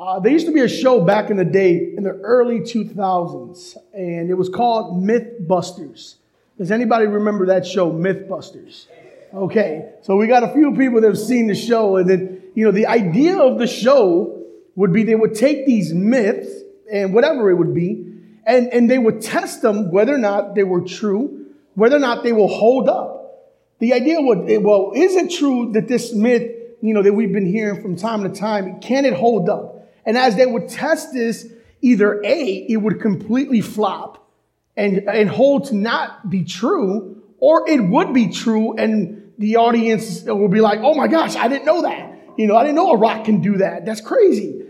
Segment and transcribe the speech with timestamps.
[0.00, 3.76] Uh, there used to be a show back in the day in the early 2000s,
[3.92, 6.14] and it was called Mythbusters.
[6.56, 8.86] Does anybody remember that show, Mythbusters?
[9.34, 12.64] Okay, so we got a few people that have seen the show, and then, you
[12.64, 14.42] know, the idea of the show
[14.74, 16.48] would be they would take these myths
[16.90, 18.06] and whatever it would be,
[18.46, 21.44] and, and they would test them whether or not they were true,
[21.74, 23.52] whether or not they will hold up.
[23.80, 27.44] The idea would, well, is it true that this myth, you know, that we've been
[27.44, 29.76] hearing from time to time, can it hold up?
[30.04, 31.46] And as they would test this,
[31.80, 34.28] either A, it would completely flop
[34.76, 40.22] and, and hold to not be true, or it would be true and the audience
[40.24, 42.14] will be like, oh my gosh, I didn't know that.
[42.36, 43.86] You know, I didn't know a rock can do that.
[43.86, 44.66] That's crazy.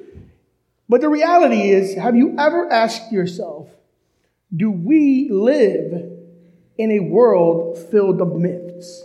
[0.88, 3.68] But the reality is, have you ever asked yourself,
[4.54, 6.10] do we live
[6.78, 9.04] in a world filled of myths?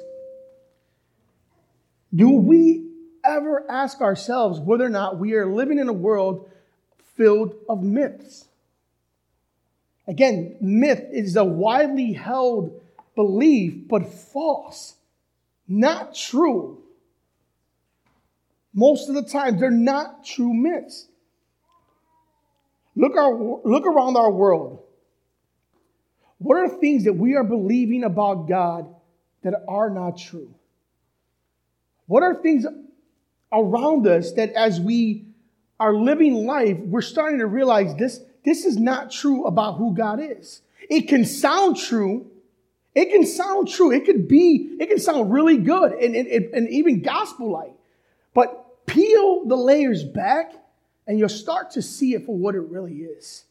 [2.14, 2.85] Do we
[3.28, 6.50] ever ask ourselves whether or not we are living in a world
[7.16, 8.46] filled of myths?
[10.08, 12.82] Again, myth is a widely held
[13.16, 14.96] belief, but false,
[15.68, 16.84] not true.
[18.74, 21.08] Most of the time, they're not true myths.
[22.96, 24.84] Look, our, look around our world.
[26.38, 28.94] What are things that we are believing about God
[29.42, 30.54] that are not true?
[32.08, 32.66] What are things
[33.52, 35.26] around us that as we
[35.80, 40.20] are living life, we're starting to realize this, this is not true about who God
[40.22, 40.62] is.
[40.90, 42.32] It can sound true.
[42.94, 43.92] It can sound true.
[43.92, 47.74] It could be, it can sound really good and, and, and even gospel like.
[48.34, 50.54] But peel the layers back
[51.08, 53.46] and you'll start to see it for what it really is.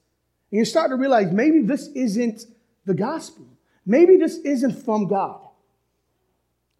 [0.50, 2.46] And you start to realize maybe this isn't
[2.86, 3.46] the gospel.
[3.86, 5.40] Maybe this isn't from God.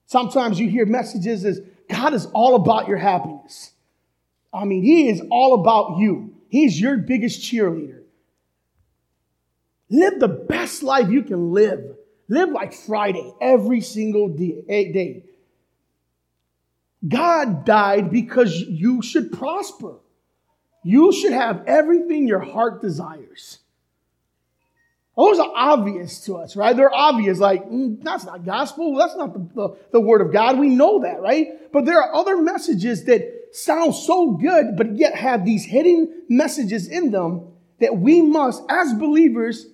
[0.06, 1.60] Sometimes you hear messages as
[1.94, 3.70] God is all about your happiness.
[4.52, 6.34] I mean, He is all about you.
[6.48, 8.02] He's your biggest cheerleader.
[9.90, 11.96] Live the best life you can live.
[12.28, 14.34] Live like Friday every single
[14.68, 15.24] eh, day.
[17.06, 19.94] God died because you should prosper.
[20.82, 23.58] You should have everything your heart desires.
[25.16, 26.76] Those are obvious to us, right?
[26.76, 28.96] They're obvious, like, mm, that's not gospel.
[28.96, 30.58] That's not the, the, the, word of God.
[30.58, 31.72] We know that, right?
[31.72, 36.88] But there are other messages that sound so good, but yet have these hidden messages
[36.88, 39.66] in them that we must, as believers,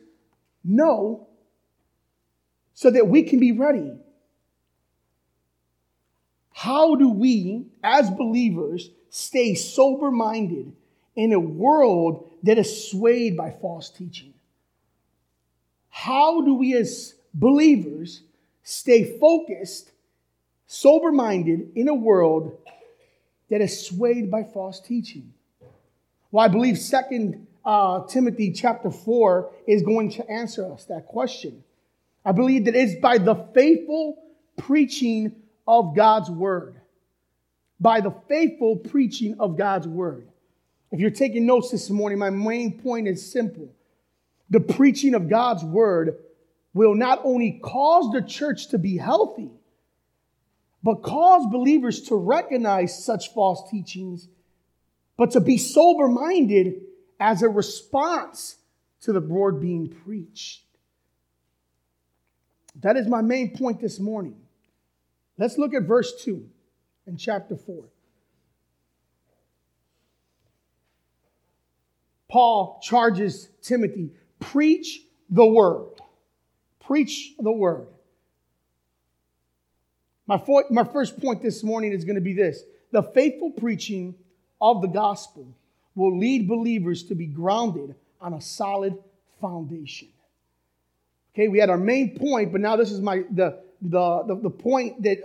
[0.63, 1.27] know
[2.75, 3.93] so that we can be ready.
[6.53, 10.73] How do we, as believers, stay sober minded
[11.17, 14.30] in a world that is swayed by false teaching?
[16.01, 18.23] How do we as believers
[18.63, 19.91] stay focused,
[20.67, 22.57] sober minded in a world
[23.51, 25.35] that is swayed by false teaching?
[26.31, 31.63] Well, I believe Second uh, Timothy chapter 4 is going to answer us that question.
[32.25, 34.25] I believe that it's by the faithful
[34.57, 35.33] preaching
[35.69, 36.77] of God's word.
[37.79, 40.29] By the faithful preaching of God's word.
[40.93, 43.75] If you're taking notes this morning, my main point is simple
[44.51, 46.17] the preaching of God's word
[46.75, 49.51] will not only cause the church to be healthy,
[50.83, 54.29] but cause believers to recognize such false teachings,
[55.17, 56.75] but to be sober minded
[57.19, 58.57] as a response
[59.03, 60.65] to the word being preached.
[62.83, 64.37] That is my main point this morning.
[65.37, 66.49] Let's look at verse 2
[67.07, 67.85] in chapter 4.
[72.29, 76.01] Paul charges Timothy Preach the word.
[76.81, 77.87] Preach the word.
[80.27, 82.63] My, my first point this morning is going to be this
[82.93, 84.15] the faithful preaching
[84.61, 85.47] of the gospel
[85.95, 88.97] will lead believers to be grounded on a solid
[89.41, 90.09] foundation.
[91.35, 94.51] Okay, we had our main point, but now this is my the the the, the
[94.51, 95.19] point that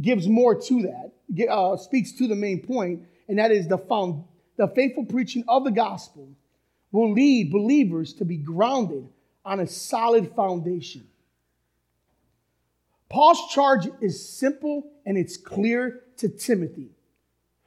[0.00, 4.24] gives more to that, uh, speaks to the main point, and that is the found
[4.56, 6.28] the faithful preaching of the gospel
[6.92, 9.08] will lead believers to be grounded
[9.44, 11.06] on a solid foundation.
[13.08, 16.90] Paul's charge is simple and it's clear to Timothy.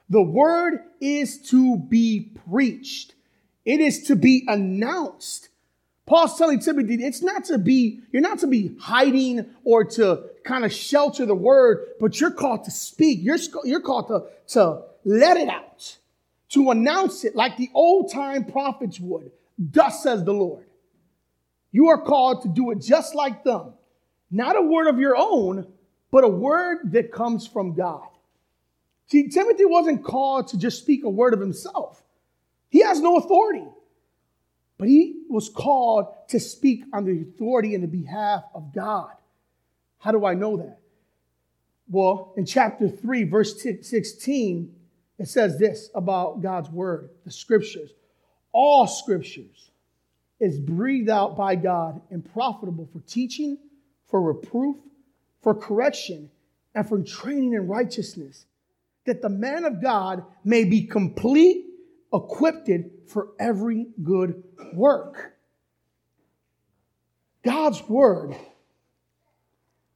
[0.09, 3.15] The word is to be preached,
[3.65, 5.49] it is to be announced.
[6.05, 10.65] Paul's telling Timothy it's not to be, you're not to be hiding or to kind
[10.65, 13.19] of shelter the word, but you're called to speak.
[13.21, 15.97] You're, you're called to, to let it out
[16.53, 19.31] to announce it like the old time prophets would.
[19.57, 20.65] Thus says the Lord.
[21.71, 23.73] You are called to do it just like them.
[24.29, 25.67] Not a word of your own,
[26.11, 28.07] but a word that comes from God.
[29.07, 32.03] See, Timothy wasn't called to just speak a word of himself.
[32.69, 33.67] He has no authority.
[34.77, 39.11] But he was called to speak on the authority and the behalf of God.
[39.99, 40.79] How do I know that?
[41.87, 44.73] Well, in chapter 3, verse 16,
[45.19, 47.91] it says this about God's word, the scriptures.
[48.51, 49.71] All scriptures
[50.39, 53.57] is breathed out by God and profitable for teaching,
[54.07, 54.77] for reproof,
[55.41, 56.29] for correction,
[56.75, 58.45] and for training in righteousness,
[59.05, 61.65] that the man of God may be complete,
[62.13, 62.69] equipped
[63.07, 64.43] for every good
[64.73, 65.33] work.
[67.43, 68.35] God's word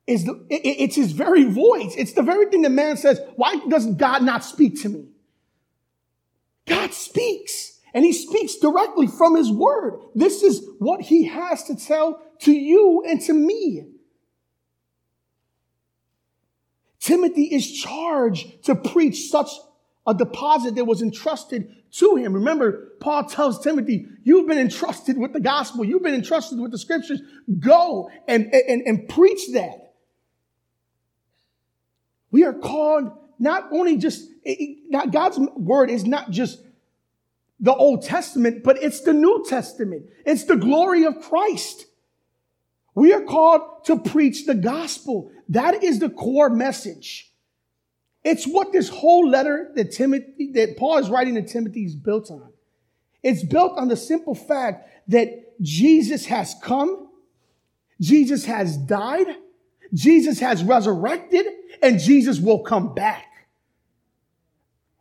[0.08, 1.94] is the, it, it's his very voice.
[1.98, 5.10] It's the very thing the man says, why does God not speak to me?
[6.66, 10.00] God speaks and he speaks directly from his word.
[10.16, 13.88] This is what he has to tell to you and to me.
[17.00, 19.50] Timothy is charged to preach such
[20.06, 22.34] a deposit that was entrusted to him.
[22.34, 25.86] Remember, Paul tells Timothy, you've been entrusted with the gospel.
[25.86, 27.22] You've been entrusted with the scriptures.
[27.60, 29.87] Go and, and, and preach that.
[32.32, 34.30] We are called not only just,
[34.90, 36.62] not God's word is not just
[37.60, 40.06] the Old Testament, but it's the New Testament.
[40.26, 41.86] It's the glory of Christ.
[42.96, 45.32] We are called to preach the gospel.
[45.50, 47.32] That is the core message.
[48.24, 52.30] It's what this whole letter that Timothy, that Paul is writing to Timothy is built
[52.30, 52.52] on.
[53.24, 57.10] It's built on the simple fact that Jesus has come,
[58.02, 59.28] Jesus has died,
[59.94, 61.46] Jesus has resurrected,
[61.82, 63.26] and Jesus will come back.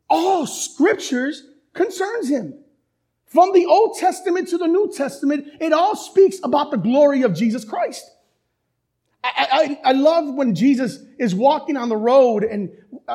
[0.09, 1.43] All scriptures
[1.73, 2.55] concerns him.
[3.27, 7.35] From the Old Testament to the New Testament, it all speaks about the glory of
[7.35, 8.09] Jesus Christ.
[9.25, 12.71] I, I, I, love when Jesus is walking on the road and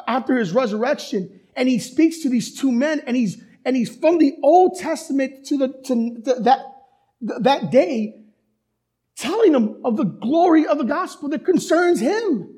[0.08, 4.18] after his resurrection, and he speaks to these two men, and he's and he's from
[4.18, 6.60] the Old Testament to the to the, that
[7.22, 8.21] that day,
[9.22, 12.50] telling them of the glory of the gospel that concerns him.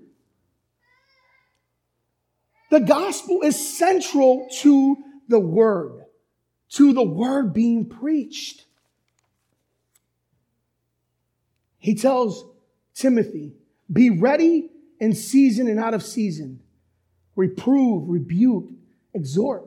[2.71, 6.05] The gospel is central to the word,
[6.69, 8.65] to the word being preached.
[11.79, 12.45] He tells
[12.95, 13.53] Timothy,
[13.91, 14.69] be ready
[15.01, 16.61] in season and out of season.
[17.35, 18.69] Reprove, rebuke,
[19.13, 19.65] exhort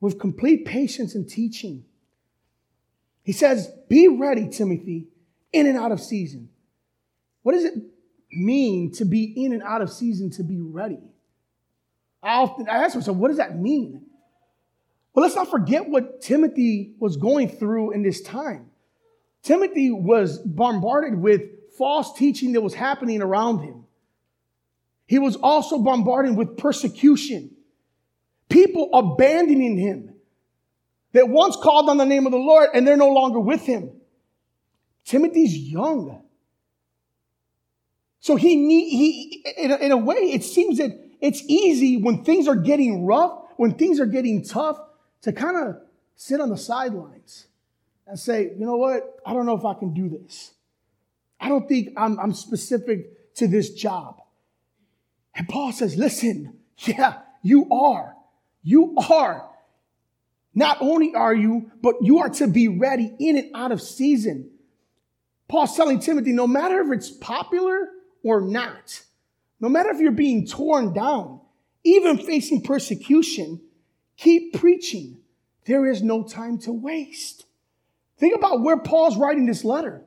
[0.00, 1.84] with complete patience and teaching.
[3.22, 5.06] He says, be ready, Timothy,
[5.54, 6.48] in and out of season.
[7.42, 7.74] What does it
[8.32, 11.00] mean to be in and out of season to be ready?
[12.22, 14.02] I often I ask myself, what does that mean?
[15.14, 18.70] Well, let's not forget what Timothy was going through in this time.
[19.42, 21.42] Timothy was bombarded with
[21.78, 23.84] false teaching that was happening around him.
[25.06, 27.50] He was also bombarded with persecution.
[28.48, 30.14] People abandoning him
[31.12, 33.90] that once called on the name of the Lord and they're no longer with him.
[35.04, 36.22] Timothy's young.
[38.20, 42.24] So he need, he, in a, in a way, it seems that it's easy when
[42.24, 44.78] things are getting rough, when things are getting tough,
[45.22, 45.76] to kind of
[46.16, 47.46] sit on the sidelines
[48.06, 49.20] and say, you know what?
[49.26, 50.52] I don't know if I can do this.
[51.40, 54.20] I don't think I'm, I'm specific to this job.
[55.34, 58.14] And Paul says, listen, yeah, you are.
[58.62, 59.50] You are.
[60.54, 64.50] Not only are you, but you are to be ready in and out of season.
[65.48, 67.88] Paul's telling Timothy, no matter if it's popular
[68.22, 69.02] or not,
[69.60, 71.40] no matter if you're being torn down,
[71.84, 73.60] even facing persecution,
[74.16, 75.18] Keep preaching.
[75.66, 77.46] There is no time to waste.
[78.18, 80.04] Think about where Paul's writing this letter.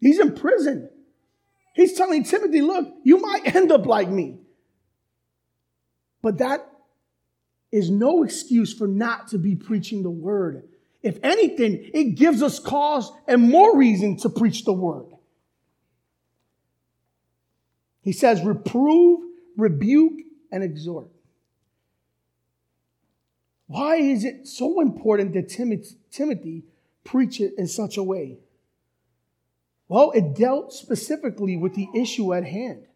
[0.00, 0.88] He's in prison.
[1.74, 4.38] He's telling Timothy, look, you might end up like me.
[6.22, 6.66] But that
[7.72, 10.68] is no excuse for not to be preaching the word.
[11.02, 15.06] If anything, it gives us cause and more reason to preach the word.
[18.02, 19.20] He says, reprove,
[19.56, 21.08] rebuke, and exhort.
[23.66, 26.64] Why is it so important that Timothy
[27.04, 28.38] preach it in such a way?
[29.88, 32.86] Well, it dealt specifically with the issue at hand.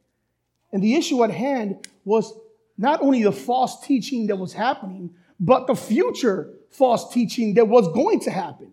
[0.72, 2.32] And the issue at hand was
[2.76, 7.88] not only the false teaching that was happening, but the future false teaching that was
[7.92, 8.72] going to happen.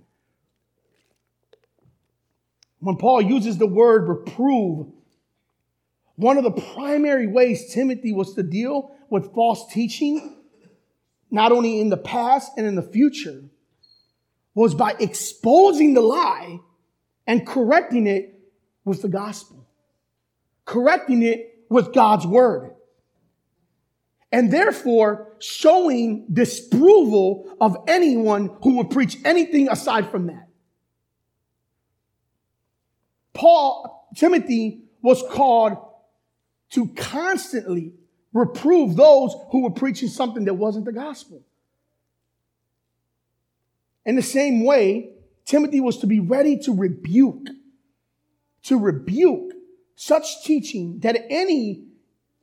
[2.80, 4.88] When Paul uses the word reprove,
[6.16, 10.38] one of the primary ways Timothy was to deal with false teaching
[11.32, 13.44] not only in the past and in the future,
[14.54, 16.60] was by exposing the lie
[17.26, 18.38] and correcting it
[18.84, 19.66] with the gospel,
[20.66, 22.76] correcting it with God's word.
[24.32, 30.48] And therefore showing disapproval of anyone who would preach anything aside from that.
[33.34, 35.78] Paul, Timothy was called
[36.72, 37.94] to constantly
[38.34, 41.44] reprove those who were preaching something that wasn't the gospel.
[44.06, 45.12] In the same way,
[45.46, 47.48] Timothy was to be ready to rebuke,
[48.64, 49.54] to rebuke
[49.96, 51.86] such teaching that any,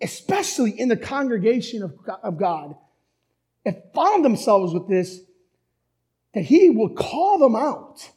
[0.00, 2.76] especially in the congregation of, God,
[3.64, 5.20] if found themselves with this,
[6.34, 8.10] that he will call them out,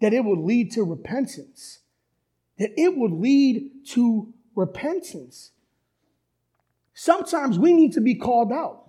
[0.00, 1.78] that it will lead to repentance,
[2.58, 5.52] that it will lead to repentance.
[6.94, 8.82] Sometimes we need to be called out.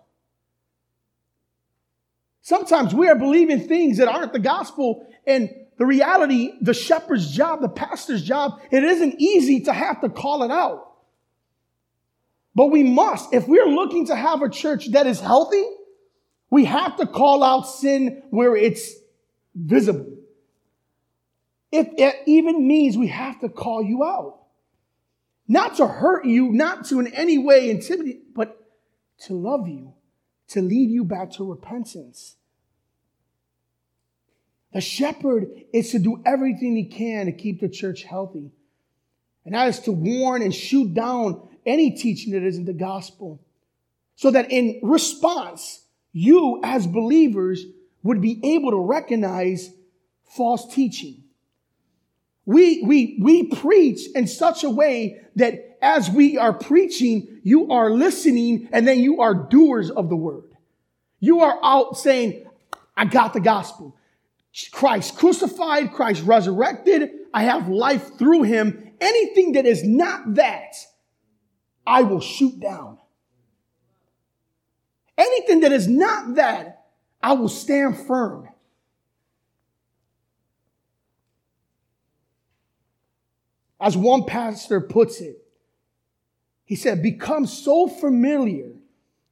[2.41, 7.61] Sometimes we are believing things that aren't the gospel, and the reality, the shepherd's job,
[7.61, 10.86] the pastor's job, it isn't easy to have to call it out.
[12.57, 13.35] But we must.
[13.35, 15.63] If we're looking to have a church that is healthy,
[16.49, 18.95] we have to call out sin where it's
[19.53, 20.17] visible.
[21.71, 24.39] If it even means we have to call you out.
[25.47, 28.59] Not to hurt you, not to in any way intimidate, but
[29.25, 29.93] to love you,
[30.47, 32.37] to lead you back to repentance.
[34.73, 38.49] The shepherd is to do everything he can to keep the church healthy.
[39.47, 43.41] And that is to warn and shoot down any teaching that isn't the gospel.
[44.17, 47.63] So that in response, you as believers
[48.03, 49.71] would be able to recognize
[50.35, 51.23] false teaching.
[52.45, 57.89] We, we, we preach in such a way that as we are preaching, you are
[57.89, 60.57] listening and then you are doers of the word.
[61.21, 62.45] You are out saying,
[62.97, 63.95] I got the gospel.
[64.73, 67.11] Christ crucified, Christ resurrected.
[67.33, 68.86] I have life through him.
[68.99, 70.75] Anything that is not that,
[71.85, 72.97] I will shoot down.
[75.17, 76.85] Anything that is not that,
[77.21, 78.49] I will stand firm.
[83.79, 85.43] As one pastor puts it,
[86.65, 88.71] he said, become so familiar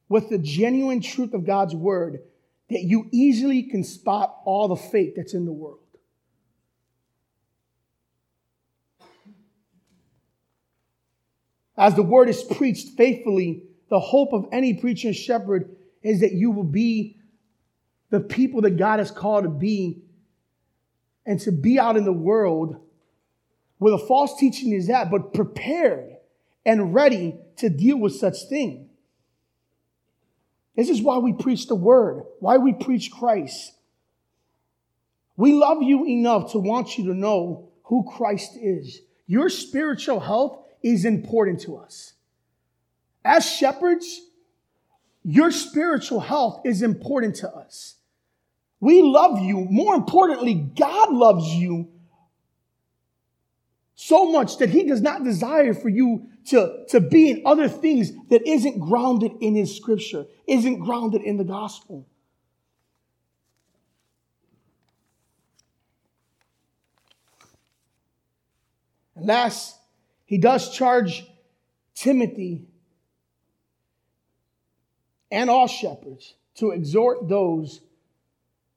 [0.07, 2.21] with the genuine truth of God's word
[2.69, 5.79] that you easily can spot all the fake that's in the world.
[11.77, 16.33] As the word is preached faithfully, the hope of any preacher and shepherd is that
[16.33, 17.17] you will be
[18.09, 20.01] the people that God has called to be
[21.25, 22.77] and to be out in the world
[23.77, 26.15] where the false teaching is at, but prepared
[26.65, 28.89] and ready to deal with such things.
[30.75, 33.73] This is why we preach the word, why we preach Christ.
[35.37, 39.01] We love you enough to want you to know who Christ is.
[39.27, 42.13] Your spiritual health is important to us.
[43.25, 44.21] As shepherds,
[45.23, 47.95] your spiritual health is important to us.
[48.79, 49.65] We love you.
[49.67, 51.89] More importantly, God loves you
[53.95, 58.11] so much that he does not desire for you to, to be in other things
[58.29, 62.05] that isn't grounded in his scripture, isn't grounded in the gospel.
[69.15, 69.79] And last,
[70.25, 71.25] he does charge
[71.93, 72.65] Timothy
[75.31, 77.81] and all shepherds to exhort those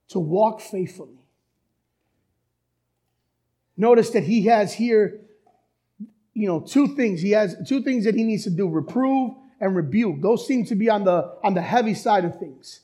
[0.08, 1.18] to walk faithfully.
[3.76, 5.20] Notice that he has here,
[6.34, 7.20] you know, two things.
[7.20, 10.20] He has two things that he needs to do reprove and rebuke.
[10.20, 12.80] Those seem to be on the, on the heavy side of things.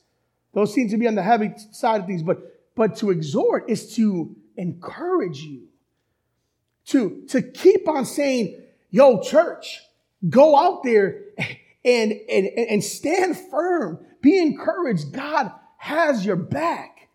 [0.52, 2.22] Those seem to be on the heavy side of things.
[2.22, 2.38] But,
[2.76, 5.66] but to exhort is to encourage you,
[6.86, 8.60] to, to keep on saying,
[8.90, 9.80] yo, church,
[10.28, 11.22] go out there
[11.84, 14.04] and, and, and stand firm.
[14.20, 15.12] Be encouraged.
[15.12, 17.08] God has your back.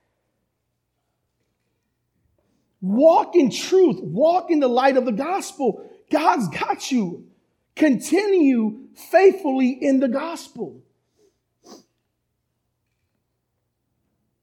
[2.82, 4.00] Walk in truth.
[4.02, 5.90] Walk in the light of the gospel.
[6.12, 7.26] God's got you.
[7.76, 10.82] Continue faithfully in the gospel.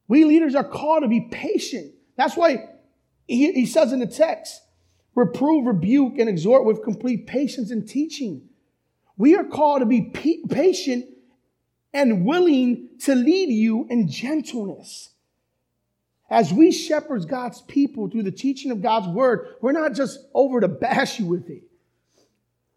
[0.09, 1.93] We leaders are called to be patient.
[2.17, 2.69] That's why
[3.27, 4.63] he, he says in the text,
[5.17, 8.43] reprove, rebuke, and exhort with complete patience and teaching.
[9.17, 10.13] We are called to be
[10.49, 11.07] patient
[11.93, 15.11] and willing to lead you in gentleness.
[16.29, 20.61] As we shepherd God's people through the teaching of God's word, we're not just over
[20.61, 21.63] to bash you with it.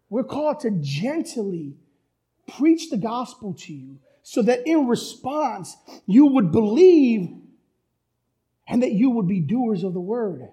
[0.08, 1.76] We're called to gently
[2.48, 7.28] preach the gospel to you so that in response, you would believe
[8.66, 10.48] and that you would be doers of the word.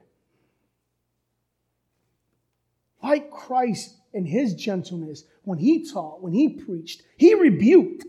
[3.08, 7.04] Like Christ in his gentleness when he taught, when he preached.
[7.16, 8.04] He rebuked,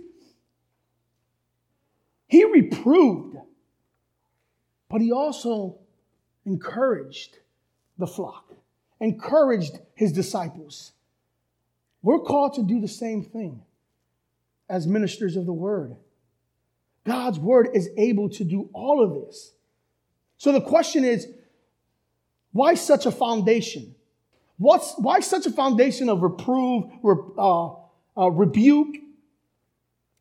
[2.26, 3.36] he reproved,
[4.88, 5.78] but he also
[6.44, 7.38] encouraged
[7.96, 8.52] the flock,
[8.98, 10.90] encouraged his disciples.
[12.02, 13.62] We're called to do the same thing
[14.68, 15.94] as ministers of the word.
[17.04, 19.52] God's word is able to do all of this.
[20.38, 21.28] So the question is
[22.50, 23.94] why such a foundation?
[24.58, 26.84] What's, why such a foundation of reprove,
[27.38, 27.68] uh,
[28.16, 28.96] uh, rebuke,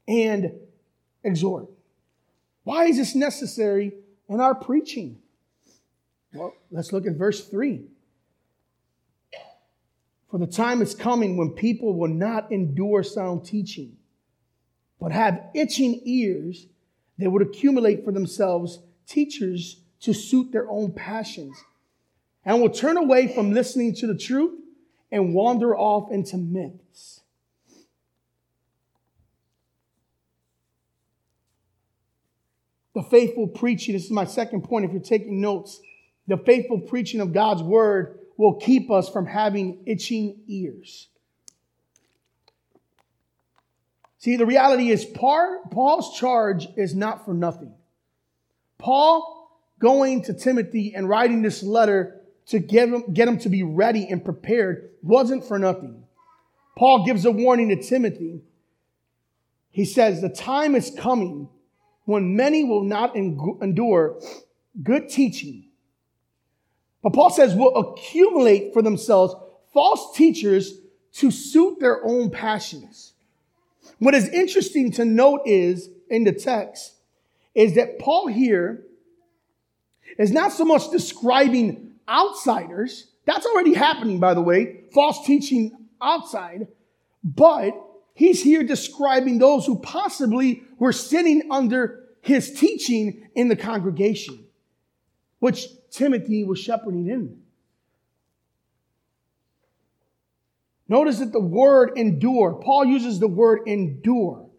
[0.08, 0.51] and
[1.24, 1.67] exhort?
[2.63, 3.94] Why is this necessary
[4.29, 5.20] in our preaching?
[6.34, 7.86] Well, let's look at verse 3.
[10.29, 13.98] For the time is coming when people will not endure sound teaching,
[15.00, 16.67] but have itching ears
[17.17, 21.58] they would accumulate for themselves teachers to suit their own passions
[22.46, 24.60] and will turn away from listening to the truth
[25.12, 27.22] and wander off into myths.
[32.94, 35.79] The faithful preaching, this is my second point if you're taking notes.
[36.27, 41.08] The faithful preaching of God's word will keep us from having itching ears.
[44.20, 47.74] See, the reality is Paul's charge is not for nothing.
[48.77, 52.16] Paul going to Timothy and writing this letter
[52.47, 56.03] to get him, get him to be ready and prepared wasn't for nothing.
[56.77, 58.41] Paul gives a warning to Timothy.
[59.71, 61.49] He says, The time is coming
[62.05, 64.21] when many will not endure
[64.81, 65.65] good teaching.
[67.03, 69.35] But Paul says, will accumulate for themselves
[69.73, 70.73] false teachers
[71.13, 73.13] to suit their own passions.
[73.99, 76.93] What is interesting to note is in the text
[77.55, 78.83] is that Paul here
[80.17, 83.07] is not so much describing outsiders.
[83.25, 85.71] That's already happening, by the way, false teaching
[86.01, 86.67] outside.
[87.23, 87.73] But
[88.13, 94.45] he's here describing those who possibly were sitting under his teaching in the congregation,
[95.39, 97.41] which Timothy was shepherding in.
[100.89, 104.49] Notice that the word endure, Paul uses the word endure.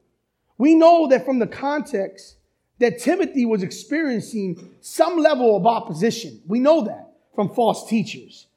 [0.58, 2.36] We know that from the context
[2.80, 6.42] that Timothy was experiencing some level of opposition.
[6.46, 7.07] We know that
[7.38, 8.48] from false teachers.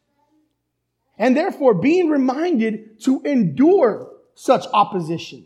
[1.16, 5.46] And therefore, being reminded to endure such opposition.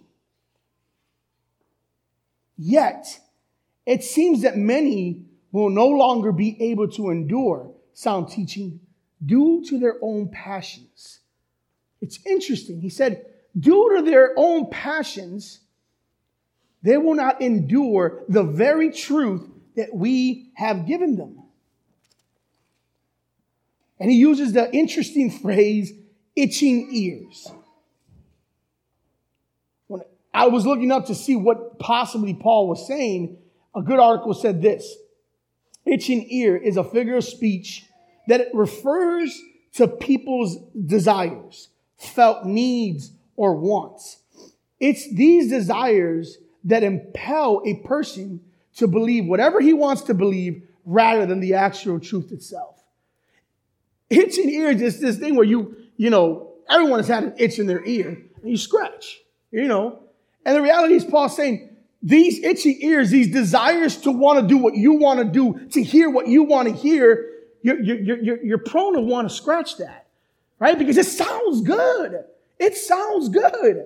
[2.57, 3.19] Yet,
[3.85, 8.79] it seems that many will no longer be able to endure sound teaching
[9.25, 11.19] due to their own passions.
[11.99, 12.79] It's interesting.
[12.79, 13.25] He said,
[13.59, 15.59] due to their own passions,
[16.83, 19.45] they will not endure the very truth
[19.75, 21.41] that we have given them.
[23.99, 25.93] And he uses the interesting phrase,
[26.35, 27.51] itching ears.
[29.87, 30.01] When
[30.33, 33.37] I was looking up to see what possibly Paul was saying,
[33.75, 34.95] a good article said this
[35.85, 37.85] Itching ear is a figure of speech
[38.27, 39.39] that refers
[39.73, 44.17] to people's desires felt needs or wants.
[44.79, 48.41] It's these desires that impel a person
[48.75, 52.83] to believe whatever he wants to believe rather than the actual truth itself.
[54.09, 57.67] Itching ears is this thing where you, you know, everyone has had an itch in
[57.67, 58.09] their ear
[58.41, 59.19] and you scratch,
[59.51, 59.99] you know.
[60.45, 64.57] And the reality is Paul saying these itchy ears, these desires to want to do
[64.57, 67.31] what you want to do, to hear what you want to hear,
[67.63, 70.05] you're, you're, you're, you're prone to want to scratch that
[70.59, 70.77] right?
[70.77, 72.23] Because it sounds good.
[72.59, 73.83] It sounds good.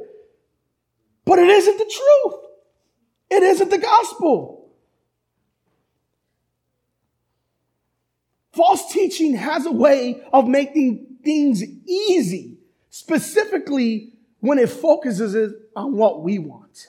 [1.26, 2.42] But it isn't the truth.
[3.30, 4.59] It isn't the gospel.
[8.52, 12.58] False teaching has a way of making things easy,
[12.90, 16.88] specifically when it focuses on what we want.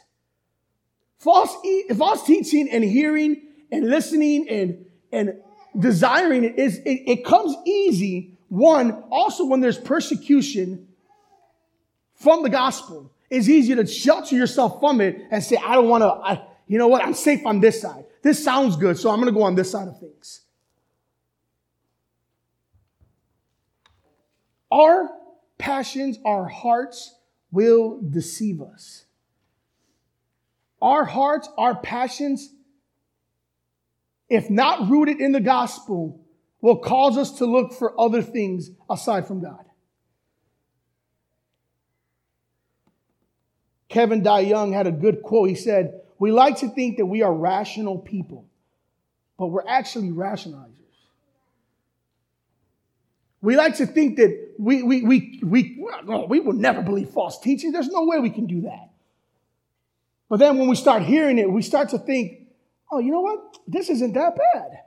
[1.19, 1.55] False,
[1.97, 5.35] false teaching and hearing and listening and, and
[5.79, 10.89] desiring it is it, it comes easy one, also when there's persecution
[12.15, 16.03] from the gospel, it's easier to shelter yourself from it and say, I don't want
[16.03, 18.05] to, you know what, I'm safe on this side.
[18.23, 20.41] This sounds good, so I'm going to go on this side of things.
[24.71, 25.11] Our
[25.59, 27.15] passions, our hearts
[27.51, 29.05] will deceive us.
[30.81, 32.49] Our hearts, our passions,
[34.29, 36.21] if not rooted in the gospel,
[36.61, 39.65] will cause us to look for other things aside from God.
[43.89, 45.49] Kevin DeYoung had a good quote.
[45.49, 48.47] He said, We like to think that we are rational people,
[49.37, 50.80] but we're actually rationalizers.
[53.43, 57.41] We like to think that we, we, we, we, well, we will never believe false
[57.41, 57.73] teaching.
[57.73, 58.91] There's no way we can do that.
[60.29, 62.49] But then when we start hearing it, we start to think,
[62.93, 63.59] oh, you know what?
[63.67, 64.81] This isn't that bad.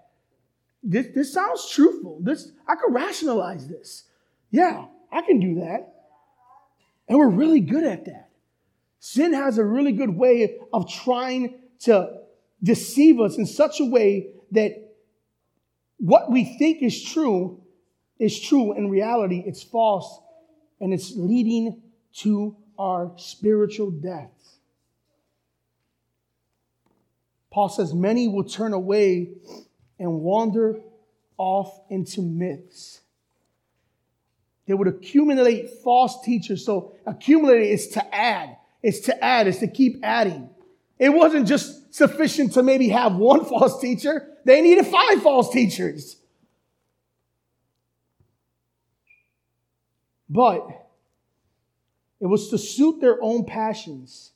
[0.83, 2.19] This, this sounds truthful.
[2.21, 4.03] This, I can rationalize this.
[4.51, 5.93] Yeah, I can do that.
[7.07, 8.29] And we're really good at that.
[8.99, 12.19] Sin has a really good way of trying to
[12.61, 14.93] deceive us in such a way that
[15.97, 17.61] what we think is true
[18.19, 18.73] is true.
[18.73, 20.21] In reality, it's false
[20.79, 21.81] and it's leading
[22.17, 24.31] to our spiritual death.
[27.51, 29.29] Paul says, Many will turn away
[29.99, 30.79] and wander
[31.37, 33.01] off into myths.
[34.65, 36.65] They would accumulate false teachers.
[36.65, 38.57] So, accumulate is to add.
[38.81, 40.49] It's to add, it's to keep adding.
[40.99, 46.17] It wasn't just sufficient to maybe have one false teacher, they needed five false teachers.
[50.33, 50.67] But
[52.19, 54.31] it was to suit their own passions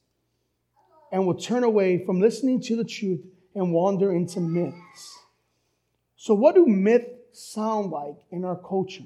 [1.11, 3.21] and would turn away from listening to the truth
[3.55, 5.17] and wander into myths.
[6.15, 9.05] So, what do myths sound like in our culture?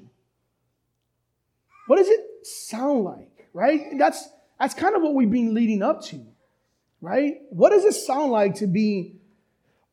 [1.86, 3.98] What does it sound like, right?
[3.98, 4.28] That's
[4.60, 6.26] that's kind of what we've been leading up to,
[7.00, 7.36] right?
[7.48, 9.16] What does it sound like to be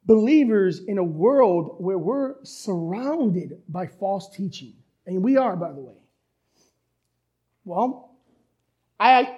[0.05, 4.73] believers in a world where we're surrounded by false teaching?
[5.05, 5.98] And we are, by the way.
[7.65, 8.11] Well,
[8.99, 9.37] I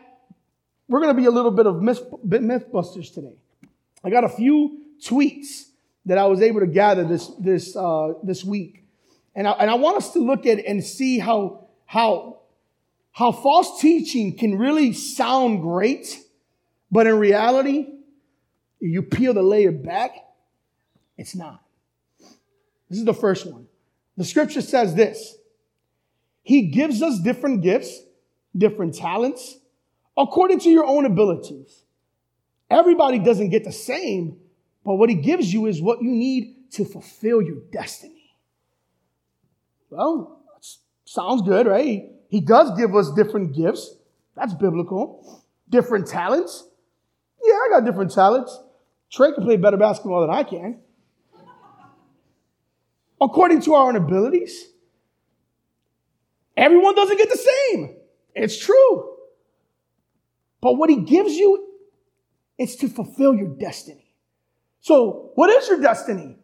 [0.87, 3.35] we're going to be a little bit of myth, mythbusters today.
[4.03, 5.69] I got a few tweets
[6.05, 8.83] that I was able to gather this this uh, this week,
[9.35, 12.39] and I, and I want us to look at and see how how
[13.11, 16.19] how false teaching can really sound great,
[16.91, 17.87] but in reality,
[18.79, 20.11] you peel the layer back,
[21.17, 21.61] it's not.
[22.89, 23.67] This is the first one.
[24.17, 25.37] The scripture says this
[26.43, 27.97] He gives us different gifts,
[28.55, 29.57] different talents,
[30.17, 31.83] according to your own abilities.
[32.69, 34.37] Everybody doesn't get the same,
[34.85, 38.35] but what He gives you is what you need to fulfill your destiny.
[39.89, 40.41] Well,
[41.03, 42.09] sounds good, right?
[42.29, 43.93] He does give us different gifts.
[44.35, 45.43] That's biblical.
[45.69, 46.65] Different talents.
[47.43, 48.57] Yeah, I got different talents.
[49.11, 50.79] Trey can play better basketball than I can.
[53.19, 54.67] According to our own abilities.
[56.55, 57.95] Everyone doesn't get the same.
[58.35, 59.17] It's true.
[60.61, 61.67] But what he gives you,
[62.57, 64.13] it's to fulfill your destiny.
[64.81, 66.37] So, what is your destiny?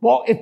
[0.00, 0.38] Well, if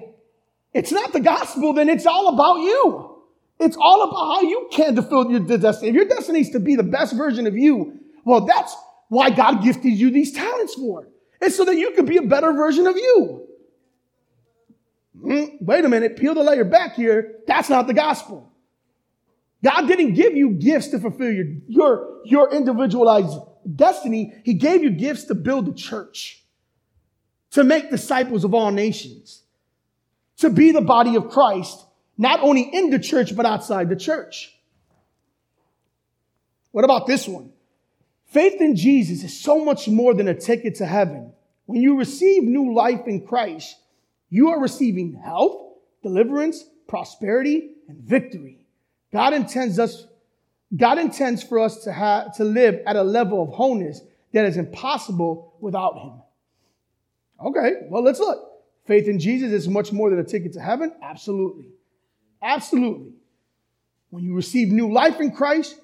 [0.74, 3.22] it's not the gospel, then it's all about you.
[3.60, 5.90] It's all about how you can fulfill your destiny.
[5.90, 8.74] If your destiny is to be the best version of you, well, that's
[9.08, 11.08] why God gifted you these talents for.
[11.40, 13.46] It's so that you could be a better version of you.
[15.22, 17.36] Mm, wait a minute, peel the layer back here.
[17.46, 18.51] That's not the gospel.
[19.64, 23.38] God didn't give you gifts to fulfill your, your, your individualized
[23.76, 24.32] destiny.
[24.44, 26.42] He gave you gifts to build the church,
[27.52, 29.42] to make disciples of all nations,
[30.38, 31.86] to be the body of Christ
[32.18, 34.56] not only in the church, but outside the church.
[36.70, 37.52] What about this one?
[38.26, 41.32] Faith in Jesus is so much more than a ticket to heaven.
[41.66, 43.76] When you receive new life in Christ,
[44.30, 48.61] you are receiving health, deliverance, prosperity, and victory.
[49.12, 50.06] God intends us,
[50.76, 54.00] God intends for us to have to live at a level of wholeness
[54.32, 56.12] that is impossible without Him.
[57.44, 58.48] Okay, well, let's look.
[58.86, 60.92] Faith in Jesus is much more than a ticket to heaven?
[61.02, 61.66] Absolutely.
[62.42, 63.12] Absolutely.
[64.10, 65.78] When you receive new life in Christ,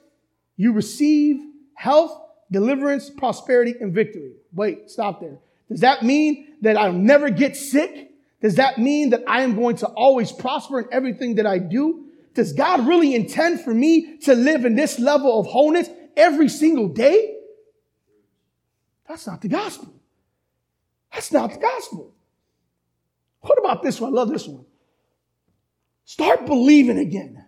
[0.57, 1.41] you receive
[1.75, 4.33] health, deliverance, prosperity, and victory.
[4.53, 5.38] Wait, stop there.
[5.69, 8.11] Does that mean that I'll never get sick?
[8.43, 12.07] Does that mean that I am going to always prosper in everything that I do?
[12.38, 16.87] Does God really intend for me to live in this level of wholeness every single
[16.87, 17.35] day?
[19.09, 19.92] That's not the gospel.
[21.12, 22.14] That's not the gospel.
[23.40, 24.12] What about this one?
[24.12, 24.64] I love this one.
[26.05, 27.44] Start believing again.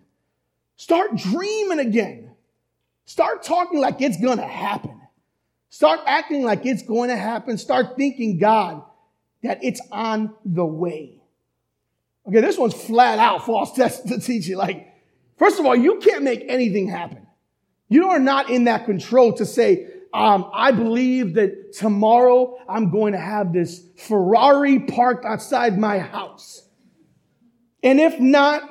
[0.75, 2.35] Start dreaming again.
[3.05, 4.99] Start talking like it's going to happen.
[5.69, 7.57] Start acting like it's going to happen.
[7.57, 8.83] Start thinking, God,
[9.41, 11.20] that it's on the way.
[12.27, 14.55] Okay, this one's flat out false test to teaching.
[14.55, 14.87] Like,
[15.37, 17.27] first of all, you can't make anything happen.
[17.89, 23.13] You are not in that control to say, um, I believe that tomorrow I'm going
[23.13, 26.67] to have this Ferrari parked outside my house.
[27.83, 28.61] And if not,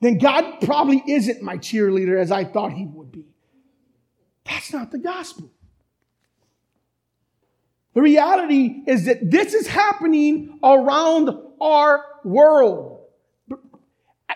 [0.00, 3.26] then God probably isn't my cheerleader as I thought he would be.
[4.44, 5.50] That's not the gospel.
[7.94, 12.97] The reality is that this is happening around our world.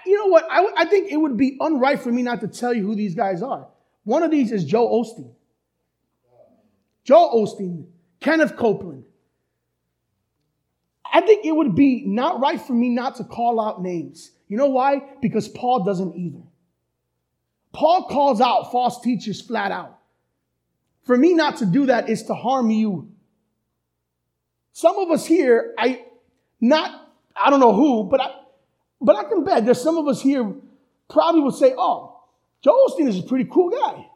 [0.06, 0.46] You know what?
[0.50, 3.14] I, I think it would be unright for me not to tell you who these
[3.14, 3.68] guys are.
[4.04, 5.32] One of these is Joel Osteen.
[7.04, 7.86] Joel Osteen,
[8.20, 9.04] Kenneth Copeland.
[11.12, 14.30] I think it would be not right for me not to call out names.
[14.48, 15.02] You know why?
[15.20, 16.42] Because Paul doesn't either.
[17.72, 19.98] Paul calls out false teachers flat out.
[21.04, 23.10] For me not to do that is to harm you.
[24.72, 26.04] Some of us here, I
[26.60, 28.30] not, I don't know who, but I,
[29.02, 30.54] but I can bet there's some of us here
[31.08, 32.20] probably would say, oh,
[32.62, 34.06] Joel Osteen is a pretty cool guy.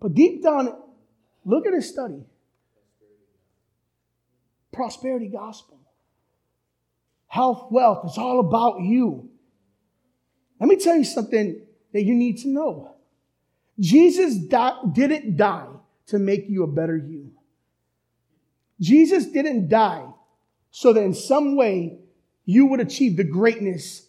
[0.00, 0.76] But deep down,
[1.44, 2.24] look at his study.
[4.72, 5.78] Prosperity gospel.
[7.26, 9.30] Health, wealth, it's all about you.
[10.60, 12.94] Let me tell you something that you need to know.
[13.80, 15.68] Jesus di- didn't die
[16.06, 17.32] to make you a better you.
[18.80, 20.06] Jesus didn't die
[20.70, 21.98] so that in some way
[22.44, 24.06] you would achieve the greatness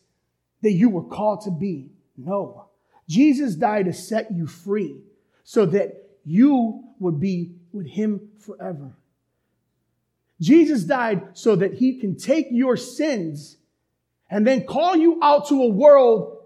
[0.61, 1.89] that you were called to be.
[2.17, 2.65] No.
[3.07, 4.97] Jesus died to set you free
[5.43, 8.93] so that you would be with him forever.
[10.39, 13.57] Jesus died so that he can take your sins
[14.29, 16.37] and then call you out to a world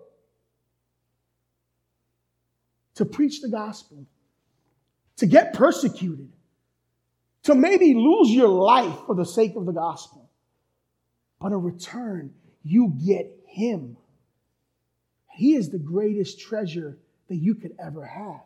[2.95, 4.05] to preach the gospel,
[5.17, 6.29] to get persecuted,
[7.43, 10.26] to maybe lose your life for the sake of the gospel.
[11.39, 13.97] But in return, you get him.
[15.29, 16.97] He is the greatest treasure
[17.29, 18.41] that you could ever have.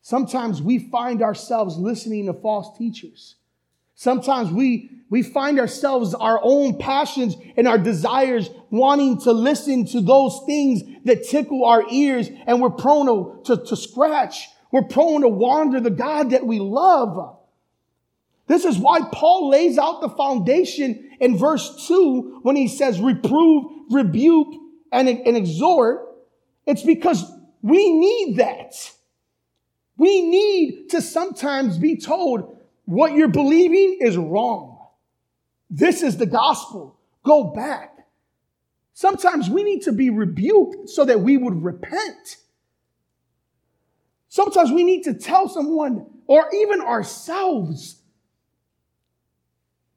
[0.00, 3.34] Sometimes we find ourselves listening to false teachers.
[3.96, 10.00] Sometimes we, we find ourselves, our own passions and our desires wanting to listen to
[10.00, 14.48] those things that tickle our ears and we're prone to, to, to scratch.
[14.70, 17.35] We're prone to wander the God that we love.
[18.46, 23.64] This is why Paul lays out the foundation in verse 2 when he says, reprove,
[23.90, 24.54] rebuke,
[24.92, 26.06] and, and exhort.
[26.64, 27.24] It's because
[27.62, 28.74] we need that.
[29.96, 34.78] We need to sometimes be told what you're believing is wrong.
[35.68, 36.98] This is the gospel.
[37.24, 37.96] Go back.
[38.92, 42.36] Sometimes we need to be rebuked so that we would repent.
[44.28, 48.00] Sometimes we need to tell someone or even ourselves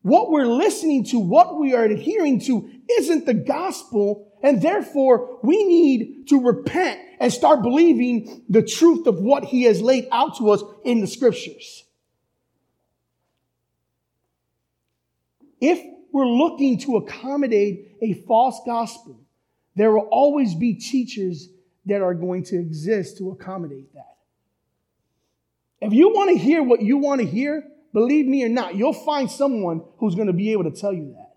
[0.01, 4.31] what we're listening to, what we are adhering to isn't the gospel.
[4.41, 9.81] And therefore we need to repent and start believing the truth of what he has
[9.81, 11.83] laid out to us in the scriptures.
[15.59, 15.83] If
[16.13, 19.19] we're looking to accommodate a false gospel,
[19.75, 21.49] there will always be teachers
[21.85, 24.15] that are going to exist to accommodate that.
[25.81, 28.93] If you want to hear what you want to hear, believe me or not, you'll
[28.93, 31.35] find someone who's going to be able to tell you that.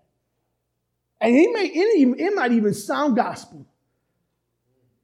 [1.21, 3.65] And it, may, it, might even sound gospel.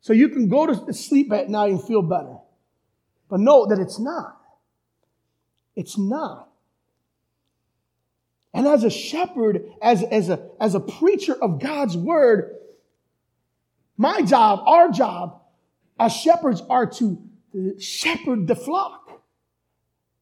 [0.01, 2.37] So you can go to sleep at night and feel better.
[3.29, 4.37] But know that it's not.
[5.75, 6.49] It's not.
[8.53, 12.55] And as a shepherd, as, as, a, as a preacher of God's word,
[13.95, 15.41] my job, our job
[15.99, 17.21] as shepherds are to
[17.79, 18.98] shepherd the flock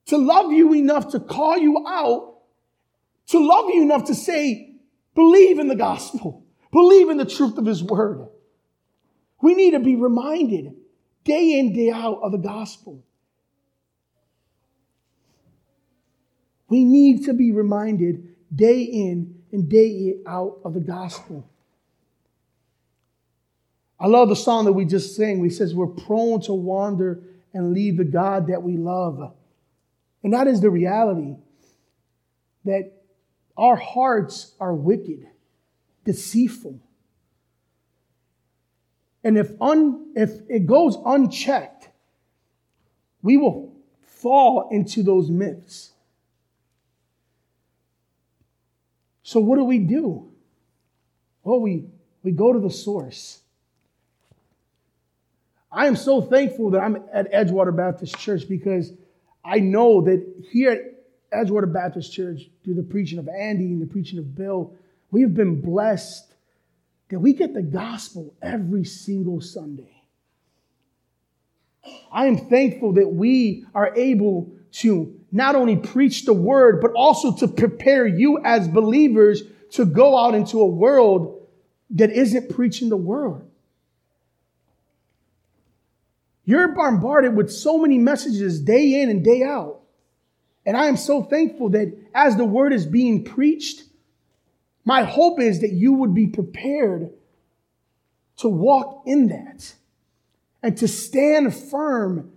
[0.08, 2.39] to love you enough to call you out,
[3.28, 4.76] to love you enough to say,
[5.15, 8.28] believe in the gospel, believe in the truth of his word.
[9.41, 10.74] We need to be reminded
[11.24, 13.04] day in, day out of the gospel.
[16.70, 21.50] We need to be reminded day in and day out of the gospel.
[24.00, 25.39] I love the song that we just sang.
[25.39, 29.34] We says we're prone to wander and leave the God that we love.
[30.28, 31.38] And that is the reality
[32.66, 32.92] that
[33.56, 35.26] our hearts are wicked,
[36.04, 36.82] deceitful.
[39.24, 41.88] And if, un, if it goes unchecked,
[43.22, 45.94] we will fall into those myths.
[49.24, 50.30] So, what do we do?
[51.46, 51.86] Well, we,
[52.22, 53.40] we go to the source.
[55.72, 58.92] I am so thankful that I'm at Edgewater Baptist Church because
[59.48, 63.86] I know that here at Edgewater Baptist Church, through the preaching of Andy and the
[63.86, 64.74] preaching of Bill,
[65.10, 66.34] we have been blessed
[67.10, 70.04] that we get the gospel every single Sunday.
[72.12, 77.34] I am thankful that we are able to not only preach the word, but also
[77.38, 81.48] to prepare you as believers to go out into a world
[81.92, 83.44] that isn't preaching the word.
[86.48, 89.82] You're bombarded with so many messages day in and day out.
[90.66, 93.84] And I am so thankful that as the word is being preached,
[94.86, 97.12] my hope is that you would be prepared
[98.38, 99.74] to walk in that
[100.64, 102.32] and to stand firm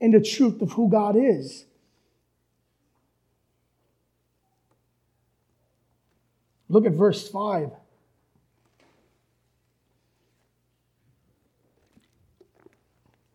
[0.00, 1.64] in the truth of who God is.
[6.68, 7.72] Look at verse 5.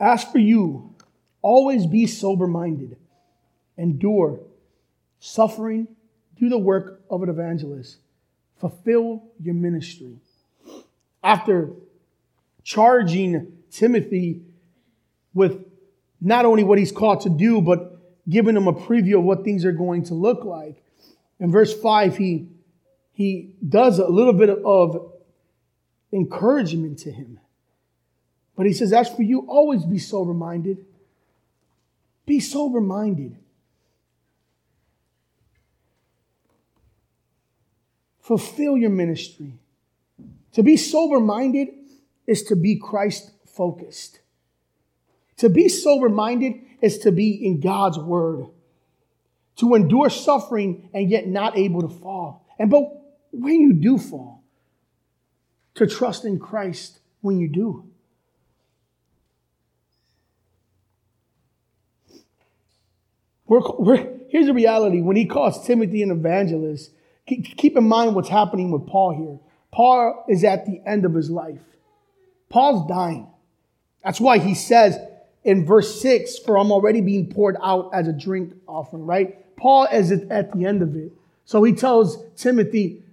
[0.02, 0.96] As for you,
[1.44, 2.98] always be sober minded,
[3.78, 4.40] endure,
[5.20, 5.88] suffering,
[6.40, 7.98] do the work of an evangelist,
[8.60, 10.18] fulfill your ministry.
[11.24, 11.70] After
[12.64, 14.42] charging Timothy
[15.36, 15.64] with
[16.20, 19.66] not only what he's called to do, but giving him a preview of what things
[19.66, 20.84] are going to look like.
[21.40, 22.48] In verse 5, he,
[23.14, 25.12] he does a little bit of
[26.12, 27.40] encouragement to him.
[28.62, 30.86] But he says, As for you, always be sober minded.
[32.28, 33.36] Be sober minded.
[38.20, 39.56] Fulfill your ministry.
[40.52, 41.70] To be sober minded
[42.28, 44.20] is to be Christ focused.
[45.38, 48.46] To be sober minded is to be in God's word.
[49.56, 52.46] To endure suffering and yet not able to fall.
[52.60, 52.84] And but
[53.32, 54.44] when you do fall,
[55.74, 57.91] to trust in Christ when you do.
[63.52, 66.90] We're, we're, here's the reality when he calls Timothy an evangelist,
[67.28, 69.40] keep in mind what's happening with Paul here.
[69.74, 71.60] Paul is at the end of his life.
[72.48, 73.28] Paul's dying.
[74.06, 74.98] That's why he says
[75.44, 79.58] in verse 6, For I'm already being poured out as a drink offering, right?
[79.58, 81.12] Paul is at the end of it.
[81.44, 83.04] So he tells Timothy,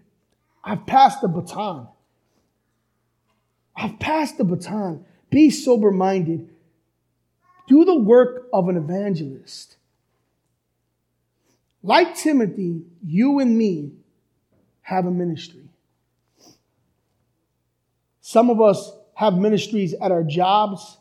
[0.63, 1.89] I've passed the baton.
[3.75, 5.05] I've passed the baton.
[5.31, 6.49] Be sober minded.
[7.67, 9.78] Do the work of an evangelist.
[11.89, 13.93] Like Timothy, you and me
[14.83, 15.71] have a ministry.
[18.21, 20.99] Some of us have ministries at our jobs,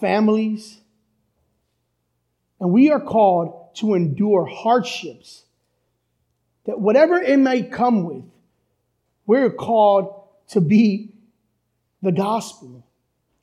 [0.00, 0.80] families,
[2.58, 5.44] and we are called to endure hardships
[6.64, 8.24] that whatever it may come with,
[9.26, 11.14] we're called to be
[12.02, 12.84] the gospel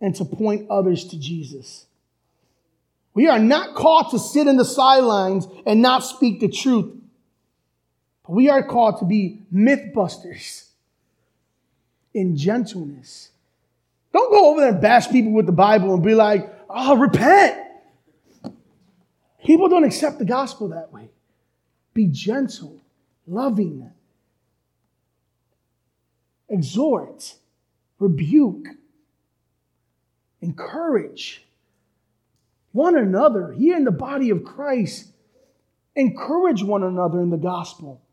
[0.02, 1.87] and to point others to Jesus.
[3.18, 6.94] We are not called to sit in the sidelines and not speak the truth.
[8.24, 10.68] But we are called to be mythbusters
[12.14, 13.32] in gentleness.
[14.14, 17.60] Don't go over there and bash people with the Bible and be like, oh, repent.
[19.44, 21.10] People don't accept the gospel that way.
[21.96, 22.80] Be gentle,
[23.26, 23.90] loving,
[26.50, 27.34] exhort,
[27.98, 28.68] rebuke,
[30.40, 31.47] encourage
[32.78, 35.12] one another here in the body of Christ.
[35.96, 38.04] Encourage one another in the gospel.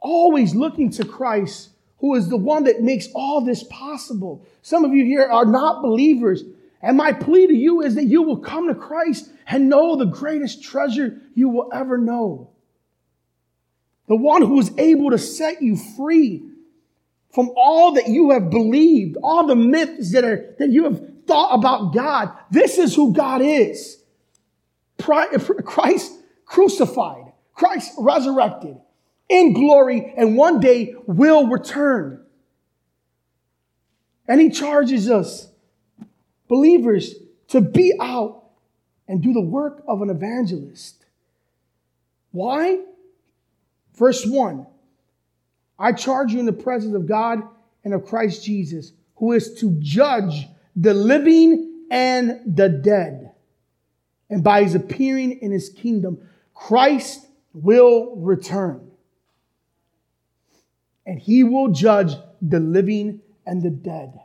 [0.00, 4.44] Always looking to Christ, who is the one that makes all this possible.
[4.62, 6.42] Some of you here are not believers.
[6.82, 10.06] And my plea to you is that you will come to Christ and know the
[10.06, 12.50] greatest treasure you will ever know.
[14.08, 16.42] The one who is able to set you free
[17.30, 21.54] from all that you have believed, all the myths that are, that you have thought
[21.54, 22.32] about God.
[22.50, 24.02] This is who God is.
[24.98, 26.12] Christ
[26.44, 28.76] crucified, Christ resurrected
[29.28, 32.24] in glory, and one day will return.
[34.26, 35.48] And he charges us,
[36.48, 37.14] believers,
[37.48, 38.44] to be out
[39.06, 41.04] and do the work of an evangelist.
[42.30, 42.80] Why?
[43.94, 44.66] Verse 1
[45.78, 47.42] I charge you in the presence of God
[47.84, 50.46] and of Christ Jesus, who is to judge
[50.78, 53.32] the living and the dead.
[54.30, 56.18] And by his appearing in his kingdom,
[56.54, 58.90] Christ will return.
[61.06, 62.12] And he will judge
[62.42, 64.20] the living and the dead.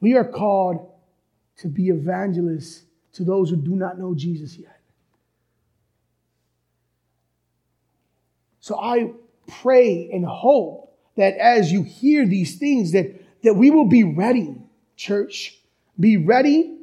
[0.00, 0.92] We are called
[1.58, 4.78] to be evangelists to those who do not know Jesus yet.
[8.60, 9.12] So I
[9.46, 10.89] pray and hope
[11.20, 14.56] that as you hear these things, that, that we will be ready,
[14.96, 15.54] church.
[15.98, 16.78] Be ready,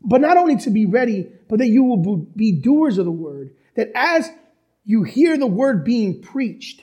[0.00, 3.54] but not only to be ready, but that you will be doers of the word.
[3.74, 4.30] That as
[4.86, 6.82] you hear the word being preached,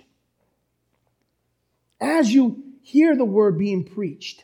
[2.00, 4.44] as you hear the word being preached,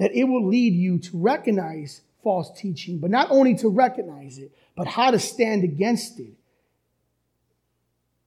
[0.00, 4.50] that it will lead you to recognize false teaching, but not only to recognize it,
[4.76, 6.39] but how to stand against it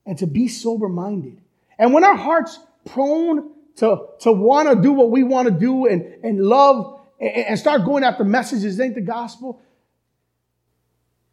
[0.05, 1.39] and to be sober minded.
[1.77, 5.87] And when our heart's prone to, to want to do what we want to do
[5.87, 9.61] and, and love and, and start going after messages ain't the gospel,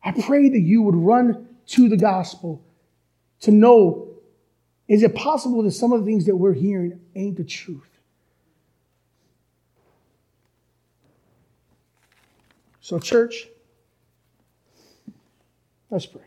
[0.02, 2.64] I pray that you would run to the gospel
[3.40, 4.06] to know
[4.88, 7.88] is it possible that some of the things that we're hearing ain't the truth?
[12.80, 13.46] So, church,
[15.90, 16.22] let's pray.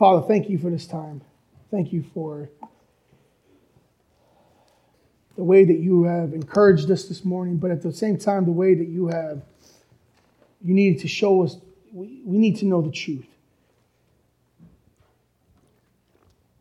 [0.00, 1.20] Father, thank you for this time.
[1.70, 2.48] Thank you for
[5.36, 8.50] the way that you have encouraged us this morning, but at the same time, the
[8.50, 9.42] way that you have,
[10.64, 11.58] you needed to show us,
[11.92, 13.26] we, we need to know the truth.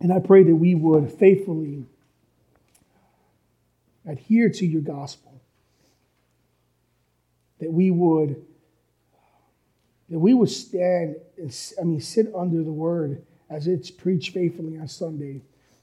[0.02, 1.86] And I pray that we would faithfully
[4.06, 5.40] adhere to your gospel.
[7.62, 8.46] That we would
[10.10, 14.78] that we would stand and I mean sit under the word as it's preached faithfully
[14.78, 15.42] on Sunday,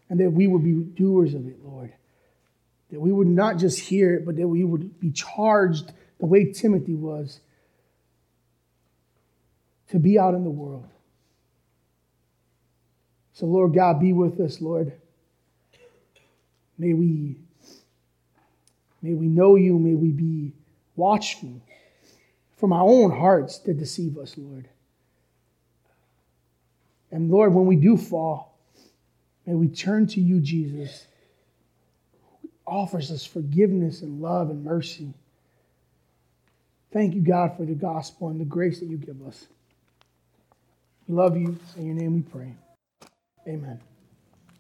[0.09, 1.93] and that we would be doers of it, Lord.
[2.91, 5.91] That we would not just hear it, but that we would be charged
[6.21, 7.41] the way Timothy was
[9.91, 10.89] to be out in the world
[13.37, 14.95] so, Lord God, be with us, Lord.
[16.79, 17.37] May we,
[19.03, 19.79] may we know you.
[19.79, 20.55] May we be
[20.97, 21.61] watchful
[22.57, 24.71] from our own hearts to deceive us, Lord.
[27.11, 28.59] And Lord, when we do fall,
[29.47, 31.07] may we turn to you, Jesus,
[32.43, 35.15] who offers us forgiveness and love and mercy.
[36.93, 39.47] Thank you, God, for the gospel and the grace that you give us.
[41.07, 41.59] We love you.
[41.77, 42.55] In your name we pray.
[43.47, 43.81] Amen.